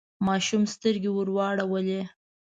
[0.27, 2.01] ماشوم سترګې ورواړولې.